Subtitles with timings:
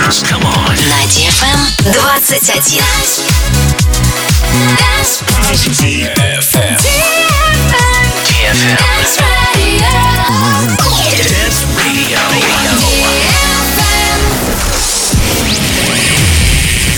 [0.00, 0.22] dance.
[0.22, 0.76] Come on.
[0.88, 2.20] На DFM 21.
[5.74, 6.76] DFM.
[8.10, 8.66] DFM.
[11.28, 12.18] Dance Radio.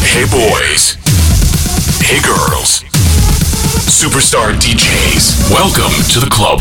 [0.05, 0.97] Hey boys.
[2.03, 2.83] Hey girls.
[3.89, 5.51] Superstar DJs.
[5.51, 6.61] Welcome to the club.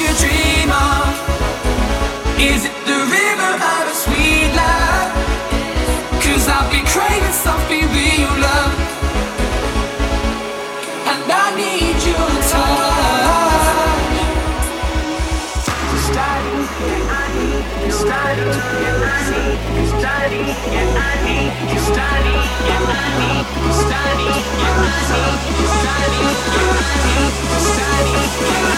[0.00, 1.10] You dream of.
[2.38, 5.10] Is it the river of a sweet love?
[6.22, 8.74] Cause I've been craving something real love.
[11.02, 13.08] And I need your touch.
[16.08, 21.80] Starting, yeah, I need you starting, yeah, I need you starting, yeah, I need you
[21.90, 22.38] starting,
[22.68, 27.78] yeah, I need you starting, yeah, I need you starting, yeah, I need you starting,
[27.78, 28.77] yeah, I need you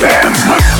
[0.00, 0.71] DFM.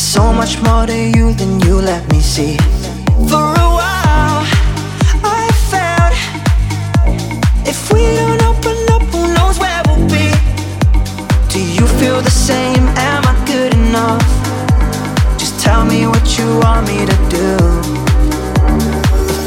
[0.00, 2.56] So much more to you than you let me see.
[3.28, 4.40] For a while,
[5.22, 6.14] I felt
[7.68, 10.32] if we don't open up, who knows where we'll be.
[11.52, 12.88] Do you feel the same?
[12.96, 14.24] Am I good enough?
[15.38, 17.50] Just tell me what you want me to do.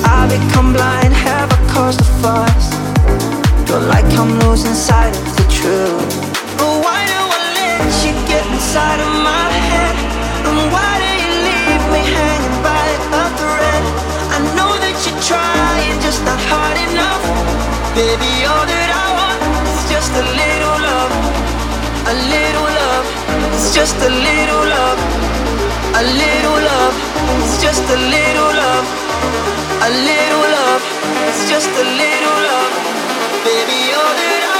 [0.06, 2.66] I become blind, have I caused a fuss?
[3.68, 6.14] Feel like I'm losing sight of the truth.
[6.60, 9.53] But why do I let you get inside of my
[15.28, 17.24] trying, just not hard enough.
[17.96, 21.12] Baby, all that I want is just a little love,
[22.12, 23.06] a little love.
[23.56, 25.00] It's just a little love,
[25.96, 26.96] a little love.
[27.44, 29.04] It's just a little love.
[29.84, 30.82] A little love,
[31.28, 32.74] it's just a little love.
[33.44, 34.53] Baby, all that I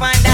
[0.00, 0.29] Don't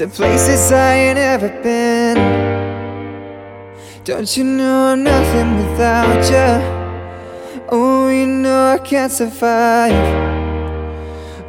[0.00, 2.16] to places I ain't ever been?
[4.04, 7.66] Don't you know I'm nothing without you?
[7.68, 9.92] Oh, you know I can't survive.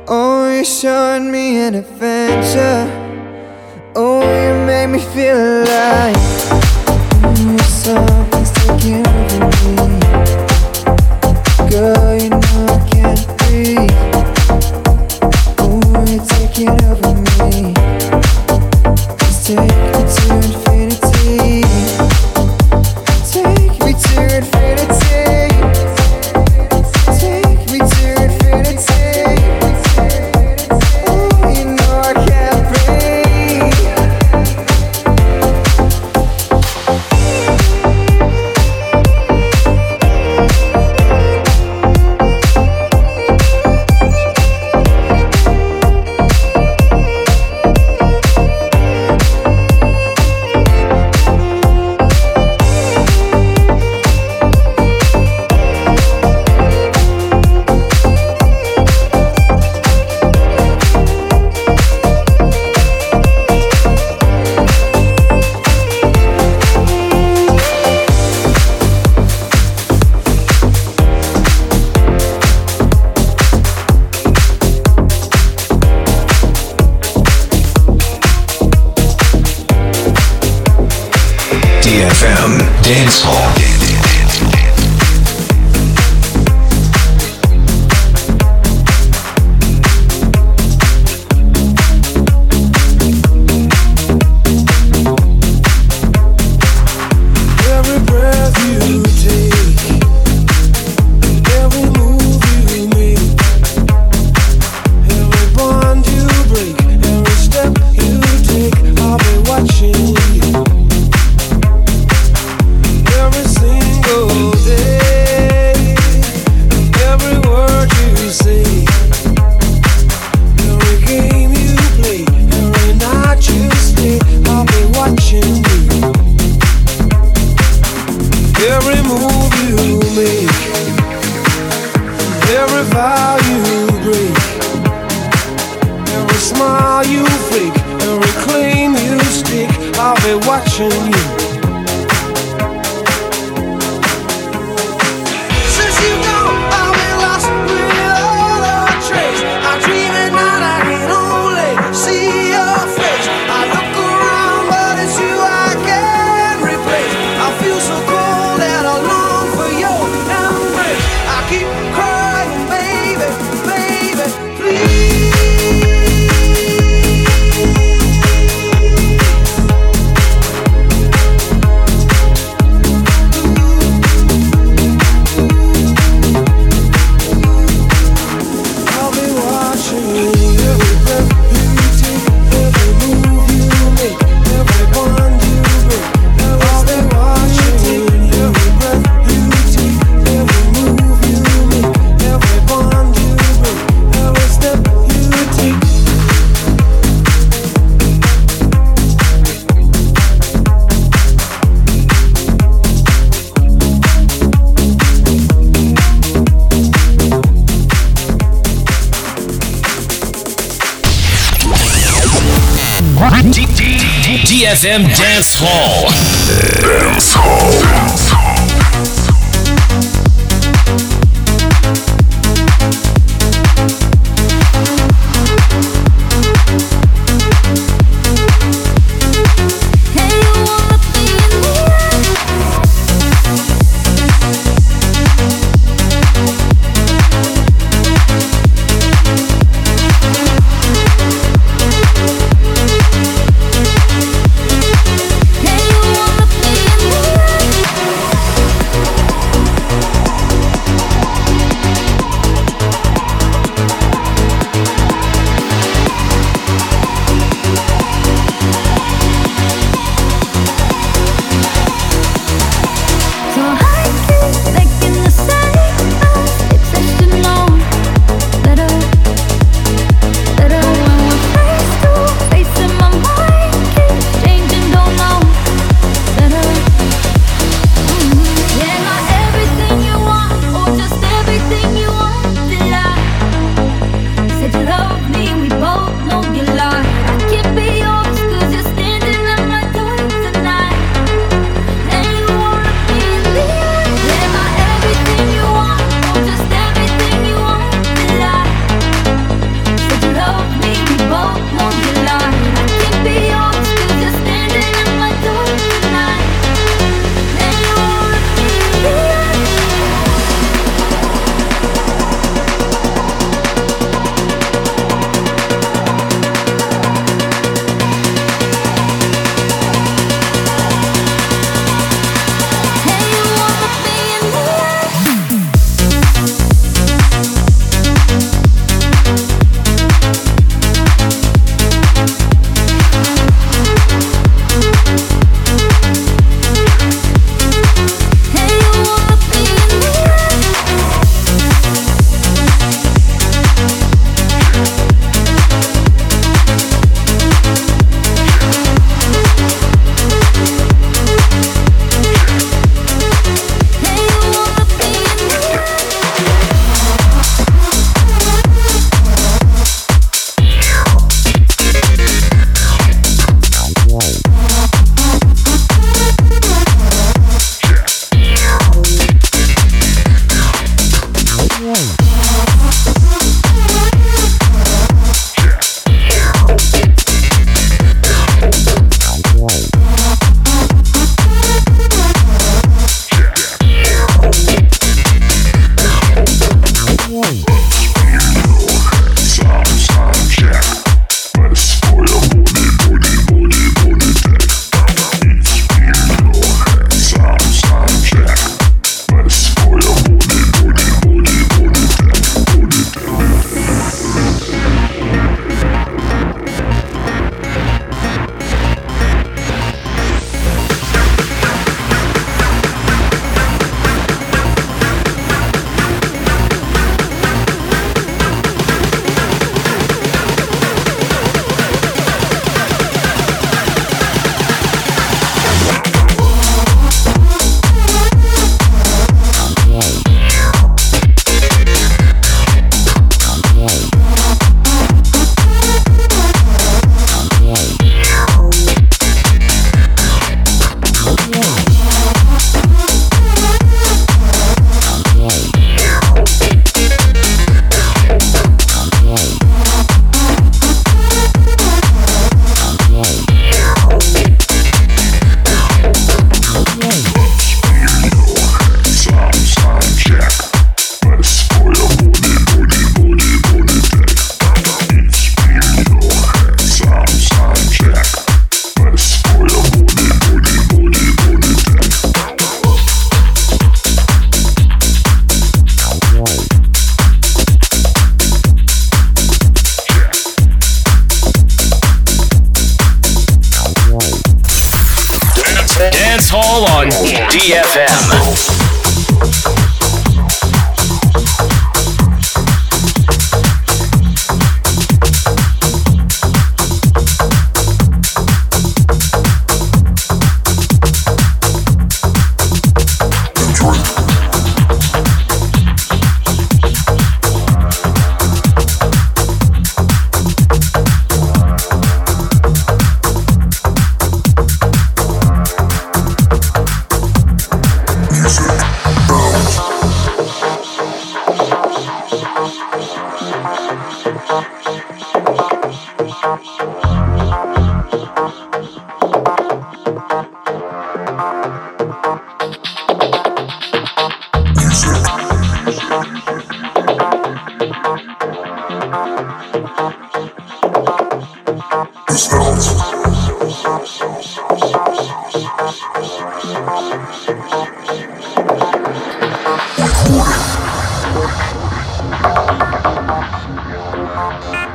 [0.05, 2.89] Oh, you're showing me an adventure.
[3.95, 6.15] Oh, you make me feel alive.
[7.21, 8.20] Mm, oh, something's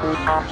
[0.07, 0.46] Go